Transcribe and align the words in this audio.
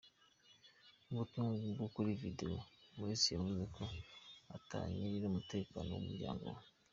Mu 1.07 1.13
butumwa 1.19 1.53
bwo 1.75 1.87
kuri 1.93 2.11
video, 2.23 2.55
Masih 2.99 3.31
yavuze 3.35 3.63
atanyirira 4.55 5.25
umutekano 5.27 5.89
w'umuryango 5.91 6.43
wiwe. 6.51 6.65